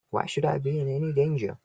Why 0.09 0.25
should 0.25 0.45
I 0.45 0.57
be 0.57 0.79
in 0.79 0.87
any 0.89 1.13
danger? 1.13 1.57